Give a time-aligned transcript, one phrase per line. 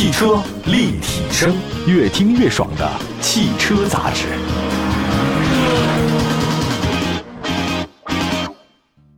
[0.00, 1.54] 汽车立体声，
[1.86, 4.28] 越听越爽的汽车杂志。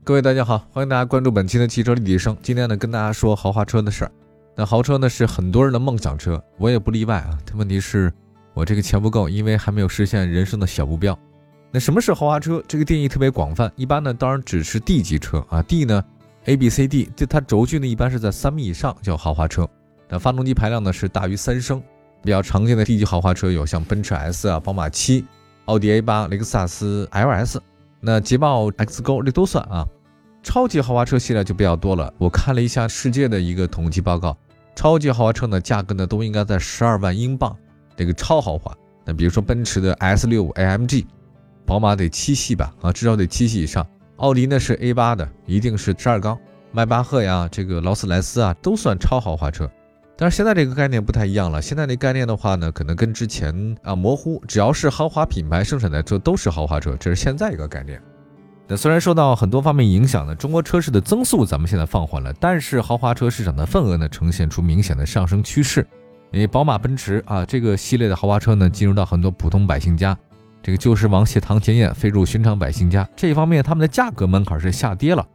[0.03, 2.37] 各位大家好，欢迎大家关注本期的汽车立体声。
[2.43, 4.12] 今天呢，跟大家说豪华车的事儿。
[4.57, 7.39] 那豪车呢是很多人的梦想车，我也不例外啊。
[7.46, 8.12] 但问题是，
[8.53, 11.17] 我这个钱不够，因为还没有实现人生的小目标。
[11.71, 12.61] 那什么是豪华车？
[12.67, 15.62] 这个定义特别广泛，一般呢当然只是 D 级车啊。
[15.62, 16.03] D 呢
[16.46, 19.64] ，A、B、C、D，就它轴距呢一般是在三米以上叫豪华车。
[20.12, 21.83] 那发动机排量呢是大于三升。
[22.23, 25.25] 比较常见的 D 级豪华车有像奔驰 S 啊、宝马七、
[25.65, 27.57] 奥迪 A 八、雷克萨斯 LS。
[27.98, 29.87] 那捷豹 X 勾这都算啊，
[30.43, 32.12] 超级豪华车系列就比较多了。
[32.19, 34.37] 我看了一下世界的一个统计报告，
[34.77, 37.56] 超级豪华车呢价格呢都应该在十二万英镑，
[37.97, 38.70] 这个超豪华。
[39.06, 41.06] 那比如说奔驰的 S 六 AMG，
[41.65, 43.84] 宝马得七系吧，啊至少得七系以上。
[44.19, 46.39] 奥迪呢是 A 八的，一定是十二缸。
[46.70, 49.69] 迈巴赫呀，这个劳斯莱斯啊都算超豪华车。
[50.23, 51.61] 但是现在这个概念不太一样了。
[51.61, 54.41] 现在这概念的话呢，可能跟之前啊模糊。
[54.47, 58.01] 只要是豪华品牌生产的车都是豪华车，这是现在一个概念。
[58.69, 65.84] 那虽然受到很多方面影响呢，中国车市的增速咱们现在放缓了，但是豪华车市场的份额呢呈现出明显的上升趋势。
[66.31, 70.17] 因为宝马、奔驰啊这个系列的豪华车呢进入到很多普通百姓家，
[70.62, 73.09] 这个旧时王谢堂前燕飞入寻常百姓家。
[73.17, 75.27] 这一方面，他们的价格门槛是下跌了。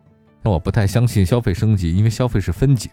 [0.41, 2.89] 那我不太相信消费升级，因为消费是分级。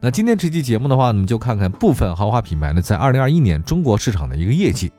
[0.00, 4.92] 那今天这期节目的话，我们就看看部分豪华品牌呢在二零二一年中国市场的一个业绩。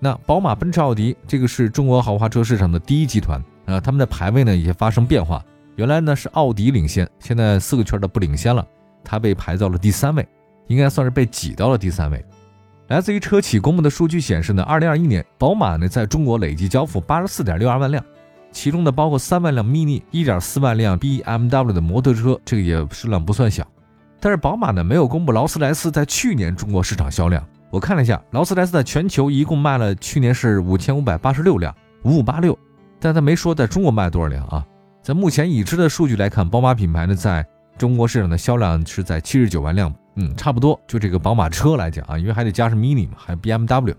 [0.00, 5.44] 那宝马、奔驰、奥迪这个是中国豪华车市场的第一集团啊，他们的排位呢也发生变化。
[5.76, 8.66] 原来呢是奥迪领先，现在四个圈的不领先了，
[9.04, 10.26] 它被排到了第三位，
[10.68, 12.24] 应该算是被挤到了第三位。
[12.86, 18.02] 来自于车企公布的数据显示呢，二零二一年宝马呢在中国累计交付八十四点六二万辆，
[18.50, 23.66] 其中呢包括三万辆 MINI、一点四万辆 BMW 的摩托车，这个也数量不算小。
[24.20, 27.44] 但是宝马呢没有公布劳斯莱斯在去年中国市场销量。
[27.70, 32.58] 我看了一下，劳斯莱斯在全球一共卖了去年是五千五百八十六辆，五五八六，
[32.98, 34.64] 但他没说在中国卖多少辆啊。
[35.02, 37.46] 在目前已知的数据来看，宝马品牌呢在
[37.76, 40.80] 中国市场的销量是在七十九万辆，嗯，差不多。
[40.86, 43.94] 就这个宝马车来讲啊，因为还得加上 MINI 嘛，还有 BMW。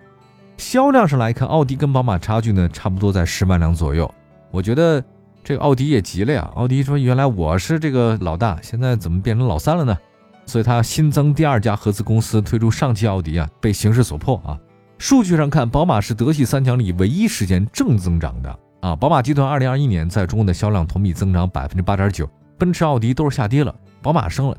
[0.58, 4.14] 销量上来看，奥迪跟宝马差距呢差不多在十万辆左右。
[4.52, 5.04] 我觉得。
[5.42, 6.52] 这个奥迪也急了呀！
[6.56, 9.98] 奥迪说：“原来我是这个老大，现在怎么变成老三了呢？”
[10.50, 14.58] 所以它新增第二家合资公司推出上汽奥迪啊，被形势所迫啊。
[14.98, 18.96] 数据上看，宝马是德系三强里唯一实现正增长的啊。
[18.96, 22.28] 宝马集团二零二一年在中国的销量同比增长百分之八点九，
[22.58, 24.58] 奔驰、奥迪都是下跌了，宝马升了。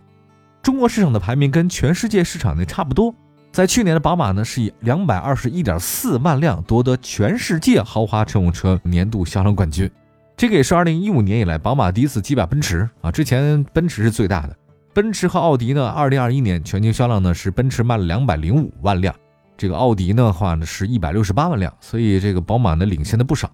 [0.63, 3.13] 中国市场的排名跟全世界市场呢差不多。
[3.53, 9.91] 在去年的宝马呢是以两百二十一点四万辆夺得全世界豪华乘用车年度销量冠军。
[10.37, 13.11] 这个也是二零一五年以来宝马第一次击败奔驰啊！
[13.11, 14.57] 之前奔驰是最大的，
[14.93, 19.15] 奔驰和奥迪呢，二零二一年全球销量呢是奔驰卖了两百零五万辆，
[19.57, 23.49] 这个奥迪的话呢是一百六十八万辆，所以这个宝马呢领先的不少。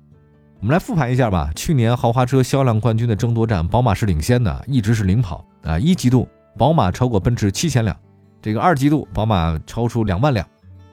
[0.61, 5.79] 我们来复盘一下吧，去年豪华车销量冠军的争夺战，宝马是领先的，一直是领跑啊！
[5.79, 6.27] 一季度
[6.57, 7.95] 宝马超过奔驰七千辆，
[8.41, 10.47] 这个二季度宝马超出两万辆，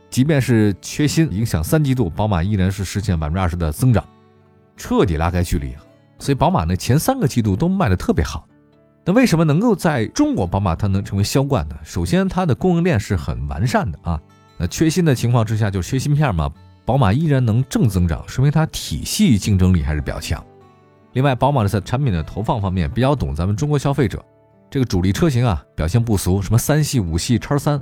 [0.10, 4.04] 即便是缺芯影响三季度，宝马依然是实现百分之二十的增长。
[4.76, 5.74] 彻底拉开距离！
[6.20, 8.46] 所以宝马呢前三个季度都卖的特别好。
[9.06, 11.76] 那为什么能够在中国宝马它能成为销冠呢？
[11.84, 14.20] 首先它的供应链是很完善的啊。
[14.58, 16.50] 那缺芯的情况之下就缺芯片嘛，
[16.86, 20.42] 宝马依然能正增长，说明它体系竞争力还是比较强。
[21.12, 24.24] 另外，宝马的在产品的投放方面比较懂咱们中国消费者。
[24.70, 27.80] 这个主力车型啊表现不俗，什么三系、五系、叉三，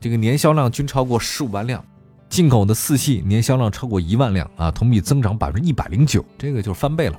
[0.00, 1.84] 这个年销量均超过十五万辆。
[2.28, 7.18] 进口的四系年销量超过一万辆啊，同比增长百分之一百零九，这个就是翻倍了。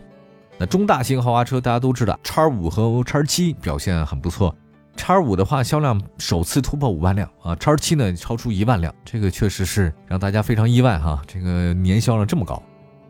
[0.61, 4.55] 那中大型豪华车大家都知道，叉五和叉七表现很不错。
[4.95, 11.19] 叉五的话销量首次突破五万辆啊，叉七呢超出一万辆，这个确实是让大家非常意外哈。
[11.25, 12.61] 这个年销量这么高，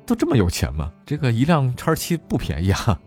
[0.06, 0.90] 都这么有钱吗？
[1.06, 2.98] 这个一辆叉七不便宜啊。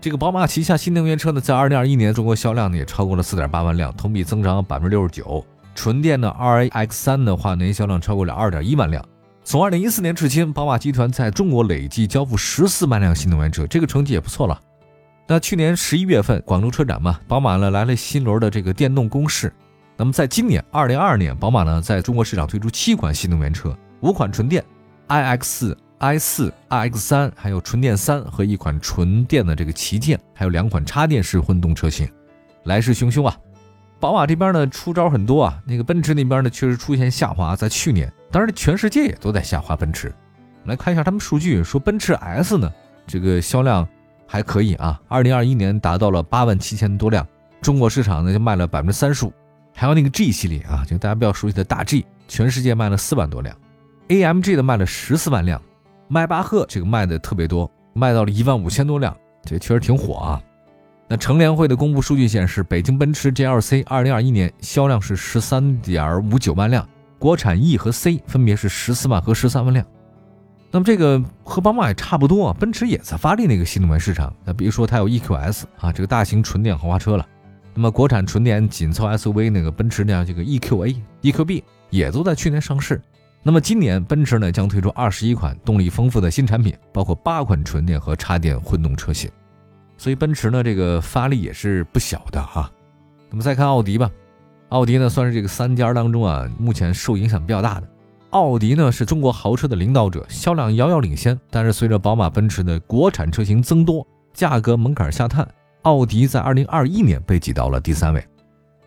[0.00, 5.46] 这个宝马旗下新能源车呢，在二零二一年中国销量呢也超过了四点八万辆，同比增长百分之六十九。
[5.76, 9.04] 纯电的 RX 三的话，年销量超过了二点一万辆。
[9.48, 14.60] 从二零一四年至今，宝马集团在中国累计交付十四万辆新能源车，这个成绩也不错了。
[15.28, 19.52] 那去年十一月份广州车展嘛，宝马呢来了新轮的这个电动攻势。
[19.96, 24.64] 那么在今年二零二二年，宝马呢在中国市场推出七款新能源车，五款纯电
[25.06, 32.10] i X、i 四、i X 三，还有纯电三和一款纯电的这个旗舰，还有两款插电式混动车型，
[32.64, 33.36] 来势汹汹啊！
[33.98, 39.74] 宝马这边呢出招很多啊，那个奔驰那边呢确实出现下滑，在去年，当然全世界也都在下滑。
[39.74, 40.14] 奔驰，
[40.64, 42.70] 来看一下他们数据，说奔驰 S 呢
[43.06, 43.88] 这个销量
[44.26, 47.26] 还可以啊，二零二一年达到了八万七千多辆，
[47.62, 49.32] 中国市场呢就卖了百分之三十五，
[49.74, 53.56] 还有那个 G 系列啊，就大家比较熟悉的大 G，全世界卖了四万多辆
[54.08, 55.60] ，AMG 的卖了十四万辆，
[56.08, 60.42] 迈巴赫这个卖的特别多，卖到了一万五千多辆，这确实挺火啊。
[61.08, 69.86] 那乘联会的公布数据显示，北京奔驰 GLC 二零二一年销量是十三点五九万辆，国产 E 和 C 分别是十四万和十三万辆。
[70.72, 74.34] 那么这个和宝马也差不多啊，奔驰也在发力那个新能源市场。
[74.44, 77.24] 那比如说它有 EQS 啊，这个大型纯电豪华车了。
[77.72, 83.00] 那么国产纯电紧凑 SUV 那个奔驰呢，这个 EQA、EQB 也都在去年上市。
[83.44, 89.30] 那么今年奔驰呢将推出二十一款动力丰富的新产品，包括八款纯电和插电混动车型。
[89.96, 92.70] 所以奔驰呢，这个发力也是不小的哈。
[93.30, 94.10] 那么再看奥迪吧，
[94.68, 97.88] 奥迪呢算是这个三家当中啊，目前受影响比较大的。
[98.30, 101.38] 奥迪呢是中国豪车的领导者，销量遥遥领先。
[101.50, 105.48] 但是随着宝马、奔驰的国产车型增多，价格门槛下探，
[105.82, 108.22] 奥迪在2021年被挤到了第三位。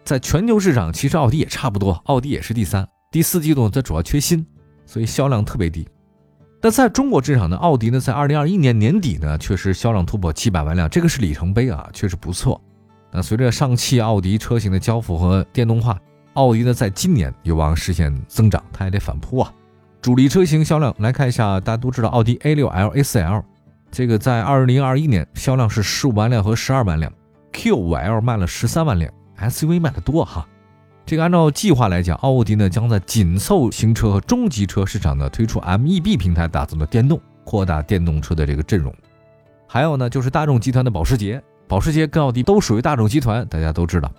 [0.04, 2.88] 在全球市场，其实奥迪也差不多，奥迪也是第三。
[3.12, 4.46] 第四季度它主要缺芯，
[4.86, 5.88] 所以销量特别低。
[6.62, 12.60] 但在中国市场呢，奥迪呢在二零二一年年底呢，确实销量突破七百万辆，这个是里程碑啊，确实不错。
[13.12, 15.98] 那随着上汽奥迪车型的交付和电动化，
[16.34, 19.54] 奥迪呢在今年有望实现增长，它也得反扑啊。
[20.02, 23.44] 主力车型销量来看一下，大家都知道奥迪 A 六 L、A4L，
[23.90, 27.12] 这个在二零二一年销量是十五万辆和十二万辆
[27.54, 29.10] ，Q 五 L 卖了十三万辆
[29.40, 30.46] ，SUV 卖的多哈。
[31.10, 38.94] 这个按照计划来讲，奥迪呢将在紧凑型车和中级车市场呢推出 MEB 平台打造的电动，扩大电动车的这个阵容。
[39.68, 44.12] 还有呢，就是大众集团的保时捷，保时捷跟奥迪都属于大众集团，大家都知道。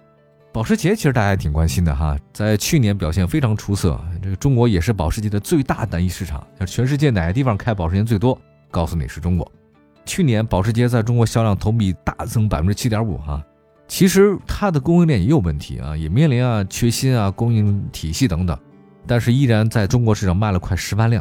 [0.53, 3.97] 保时捷其实大家也挺关心的哈，在去年表现非常出色。
[4.21, 8.37] 这个中国也是保时捷的最大单一市场，全世界哪个地方开保时捷最多？
[8.69, 9.49] 告诉你是中国。
[10.05, 13.41] 去年保时捷在中国销量同比大增百分之七点五哈。
[13.91, 18.57] 其实它的供应链也有问题啊，也面临啊缺芯啊供应体系等等，
[19.05, 21.21] 但是依然在中国市场卖了快十万辆。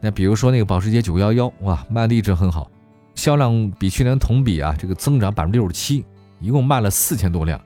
[0.00, 2.70] 那比如说那个保时捷911，哇，卖的一直很好，
[3.16, 6.06] 销量比去年同比啊这个增长百分之六十七，
[6.38, 7.60] 一共卖了四千多辆。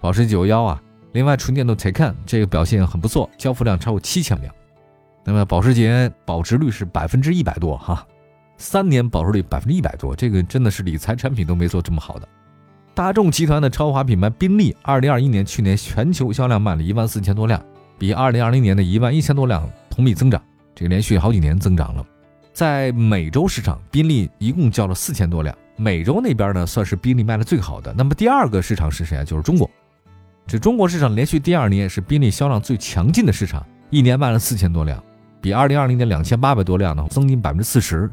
[0.00, 0.82] 保时捷911啊，
[1.12, 4.52] 另外纯电动 Taycan 这个表现很不错，交付量超过七千辆。
[5.24, 8.06] 那么保时捷保值率是百分之一百多哈，
[8.56, 12.26] 三年保值率百分之一百多，这个真的是理财产品都没做这么好的。
[12.94, 17.60] 大众集团的超华品牌宾利，二零二一年去年全球销量卖了一万四千多辆，
[17.98, 20.40] 比二零二零年的一万一千多辆同比增长，
[20.76, 22.06] 这个连续好几年增长了。
[22.52, 27.92] 在美洲市场，宾利一共交了四千多辆，美洲那边呢算是宾利卖的最好的。
[27.98, 29.24] 那么第二个市场是谁啊？
[29.24, 29.68] 就是中国。
[30.46, 35.02] 这中国市场连续第二年是宾利销量最强劲的市场，一年卖了四千多辆，
[35.40, 38.08] 比二零二零年两千八百多辆呢增进百分之四十。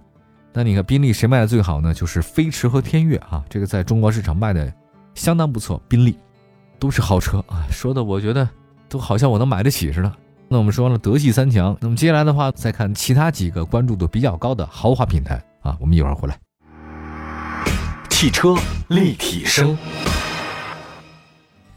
[0.54, 1.94] 那你看宾利谁卖的最好呢？
[1.94, 4.72] 就是飞驰和天悦啊，这个在中国市场卖的
[5.16, 5.82] 相当不错。
[5.88, 6.18] 宾利
[6.78, 8.48] 都是豪车啊，说的我觉得
[8.90, 10.12] 都好像我能买得起似的。
[10.50, 16.38] 那我们说了德系三强，那么接下来的话再看其他几个关注度比较高的豪华品牌啊，我们一会儿回来。
[18.10, 18.54] 汽车
[18.90, 19.78] 立体声，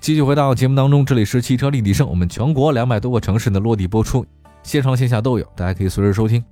[0.00, 4.26] 继续回到节目当中，这里是汽车立体声，我们全国两百多个城市的落地播出，
[4.64, 6.44] 线上线下都有，大家可以随时收听。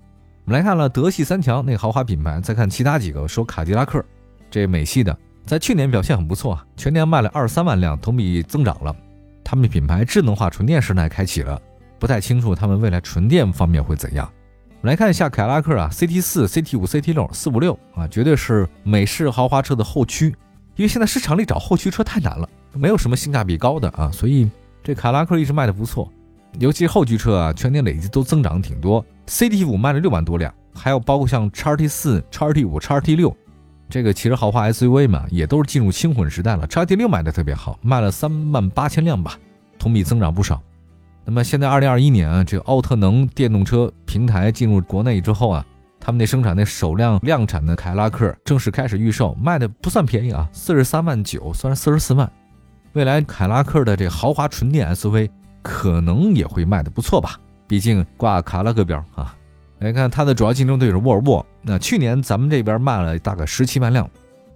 [0.44, 3.28] 我们来看了德系三强那个豪华品牌，再看其他几个。
[3.28, 4.04] 说卡迪拉克，
[4.50, 5.16] 这美系的，
[5.46, 8.94] 在去年表现很不错啊，全年卖了二十三万辆，同比增长了。
[9.44, 11.60] 他们品牌智能化纯电时代开启了，
[12.00, 14.28] 不太清楚他们未来纯电方面会怎样。
[14.80, 20.34] 我们来看一下凯迪拉克啊，CT 四、CT 五、CT 六、四五六啊，绝对是美式豪华车的后驱。
[20.74, 24.50] 因为现在市场里找后驱车太难了，没有什么性价比高的啊，所以
[24.82, 26.10] 这凯迪拉克一直卖的不错。
[26.58, 29.04] 尤其后驱车啊，全年累计都增长挺多。
[29.26, 33.34] CT 五卖了六万多辆，还有包括像叉 T 四、叉 T 五、叉 T 六，
[33.88, 36.66] 这个其实豪华 SUV 嘛，也都是进入轻混时代了。
[36.66, 39.38] 叉 T 六卖的特别好，卖了三万八千辆吧，
[39.78, 40.60] 同比增长不少。
[41.24, 45.64] 那么现在二零二一年啊，这个奥特能电动车平台进入国内之后啊，
[46.00, 52.30] 他们那生产那首辆量产的凯拉克正式开始预售，卖的不算便宜啊，四十三万九，算是四十四万。
[52.92, 55.30] 未来凯拉克的这豪华纯电 SUV。
[55.64, 57.38] 可能也会卖的不错吧，
[57.72, 59.34] 毕竟挂卡拉克标啊。
[59.78, 64.06] 来看它的主要竞争对手沃尔沃，那去年咱们这边卖了大概十七万辆，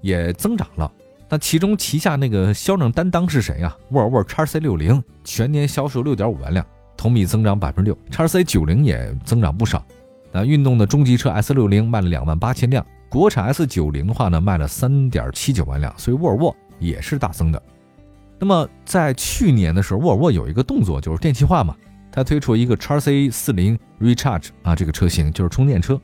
[0.03, 0.93] 也增长了。
[1.27, 3.75] 那其中旗下那个销量担当是谁啊？
[3.89, 7.99] 沃尔沃 x C 六零全年销售六点五万辆，同比增长百分之六。
[8.11, 9.83] x C 九零也增长不少。
[10.31, 17.63] 那运动的中级车 S 六零卖了两万八千辆，国产 S 九零的话呢卖了三点七九万辆，所以沃尔沃也是大增的。
[18.39, 21.75] 那么在去年的时候，沃尔沃有一个动作就是电气化嘛，
[22.17, 26.01] 它推出一个叉 C 四零 Recharge 啊，这个车型就是充电车，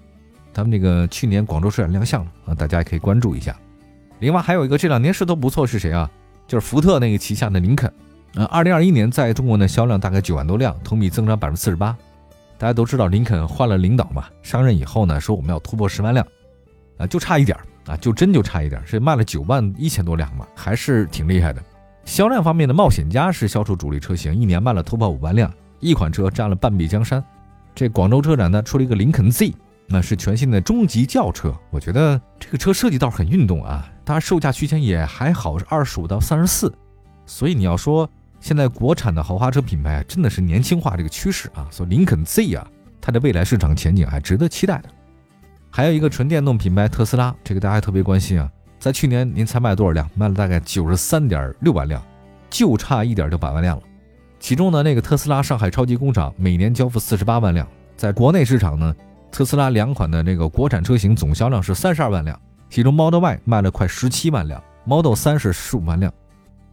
[0.52, 3.58] 他们那个去年广州车展亮相了啊，大家也可以关注一下。
[4.18, 6.10] 另外还有一个这两年势头不错是谁啊？
[6.46, 7.90] 就是福特那个旗下的林肯，
[8.34, 11.96] 呃，二零二一年在中国的销量大概九万多辆，同比增长百分之四十八。
[12.58, 16.26] 大家都知道林肯换了领导嘛，上任以后呢，说我们要突破十万辆，
[16.98, 21.62] 啊，就差一点啊，就真就差一点是卖了九万一千多辆嘛，还是挺厉害的。
[22.04, 25.50] 销量方面的冒险家是销售主力车型，一年卖了突破五万辆，
[25.82, 27.22] 一款车占了半壁江山。
[27.74, 29.54] 这广州车展呢出了一个林肯 Z，
[29.86, 36.72] 那是全新的中级轿车，我觉得这个车设计倒是很运动啊，当然售价区间也还好，是二十五到三十四，
[37.26, 38.08] 所以你要说。
[38.40, 42.66] 现在国产的豪华车品牌真的是年轻化这个趋势啊，所以林肯 Z 啊，
[43.00, 44.88] 它的未来市场前景还值得期待的。
[45.70, 50.10] 还有一个纯电动品牌特斯拉，这个大家特别关心啊，在去年您才卖多少辆？
[50.16, 52.02] 卖了大概九十三点六万辆，
[52.50, 53.82] 就差一点就百万辆了。
[54.42, 57.64] 其中呢，那个特斯拉上海超级工厂每年交付四十八万辆，
[57.96, 58.92] 在国内市场呢，
[59.30, 62.36] 特斯拉两款的那个国产车型总销量是三十二万辆，
[62.68, 66.12] 其中 Model Y 卖了快十七万辆，Model 3是十五万辆。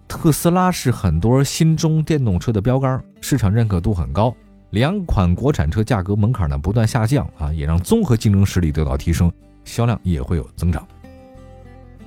[0.08, 4.36] 特斯拉是很多新中电动车的标杆，市场认可度很高。
[4.72, 9.32] 两款国产车价格门槛呢不断下降啊，也让综合竞争实力得到提升，
[9.64, 10.84] 销量也会有增长。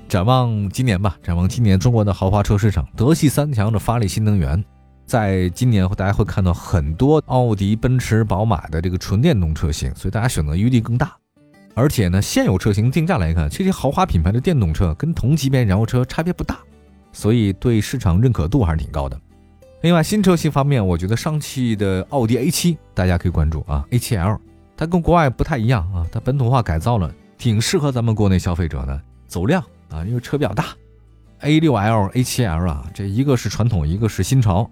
[0.08, 4.62] 展望今年吧，展望今年中国的豪华车市场，德系三强的发力新能源，
[5.12, 11.14] 在今年大家会看到很多奥迪、奔驰、宝马的这个纯电动车型，所以大家选择余地更大。
[11.74, 16.60] 而且呢，现有车型定价来看，这些豪华品牌的电动车跟同级别燃油车差别不大。
[17.12, 19.20] 所以对市场认可度还是挺高的。
[19.82, 24.38] 另外，新车型方面，我觉得上汽的奥迪 A7 大家可以关注啊，A7L，
[24.78, 30.68] 它跟国外不太一样啊，它本土化改造了，挺适合咱们国内消费者的，走量啊，因为车比较大。
[31.42, 34.70] A6L、A7L 啊，这一个是传统，一个是新潮，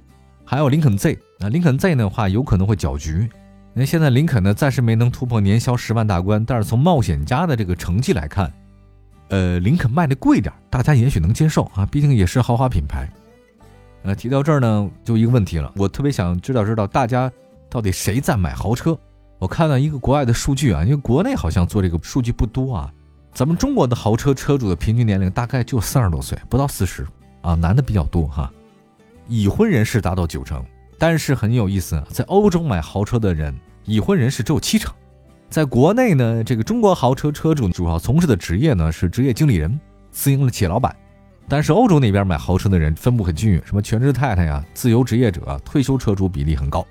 [0.50, 3.30] 还有林肯 Z 啊，林肯 Z 的话有可能会搅局。
[3.72, 8.52] 那现在林肯呢，暂时没能突破年销十万大关，但是从冒险家的这个成绩来看。
[9.28, 13.08] 呃，林肯卖的贵点，大家也许能接受啊，毕竟也是豪华品牌。
[14.02, 17.30] 呃，提到这儿呢，就一个问题了，我特别想知道知道大家
[17.68, 18.98] 到底谁在买豪车？
[19.38, 22.92] 我看到一个国外的数据啊，因为国内好像做这个数据不多啊，
[23.32, 27.06] 咱们中国的豪车车主的平均年龄大概就三十多岁，不到四十
[27.40, 28.52] 啊，男的比较多哈，
[29.30, 30.60] 已婚人士达到九成，
[30.98, 34.92] 但是很有意思，在欧洲买豪车的人，已婚人士只有七成。
[35.48, 39.78] 在国内呢，这个中国豪车车主主要从事的职业呢是职业经理人、
[40.10, 40.94] 私营的企业老板，
[41.48, 46.84] 但是欧洲那边买豪车的人分布很均匀，什么全职太太呀、自由职业者、退休车主比例很高。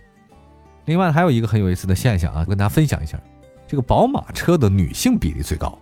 [0.86, 3.20] 另外还有一个很有意思的现象啊，我跟大家分享一下，
[3.68, 5.78] 这个宝马车的女性比例最高，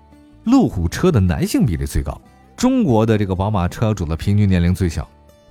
[0.46, 2.20] 路虎车的男性比例最高，
[2.56, 5.08] 中国的这个宝马车主的平均年龄最小，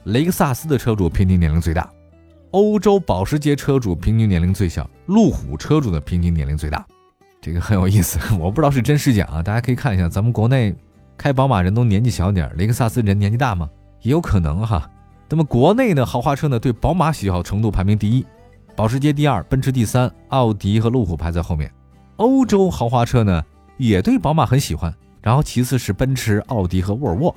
[0.06, 1.90] 雷克萨斯的车主平均年龄最大，
[2.52, 6.86] 欧洲保时捷车主平均年龄最小，路虎车主的平均年龄最大。
[7.40, 10.72] 这个很有意思， 我不知道是真是假啊，大家可以看一下，咱们国内
[11.18, 13.68] 开宝马人都年纪小点雷克萨斯人年纪大吗？
[14.02, 14.88] 也有可能哈。
[15.28, 18.24] 那么国内的豪华车呢，对宝马喜好程度排名第一，
[18.76, 21.68] 保时捷第二，奔驰第三，奥迪和路虎排在后面。
[22.18, 23.44] 欧洲豪华车呢，
[23.76, 27.34] 也对宝马很喜欢，然后其次是奔驰、奥迪和沃尔沃。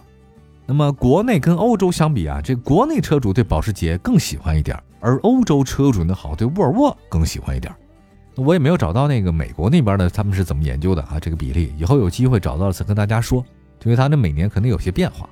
[0.70, 7.74] 那么国内跟欧洲相比啊，这国内车主对保时捷更喜欢一点，而欧洲车主呢，好对沃尔沃更喜欢一点。
[8.36, 11.20] 我也没有找到那个美国那边的他们是怎么研究的啊？
[11.20, 13.44] 这个比例以后有机会找到了再跟大家说，
[13.84, 15.28] 因为它这每年肯定有些变化。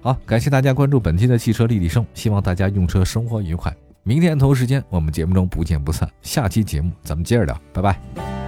[0.00, 3.70] 好，感谢大家关注本期的汽车立体声，希望大家用车生活愉快。
[4.04, 6.08] 明天同一时间我们节目中不见不散。
[6.22, 8.47] 下期节目咱们接着聊，拜拜。